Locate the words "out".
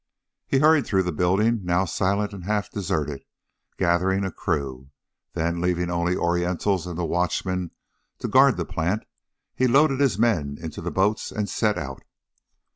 11.77-12.01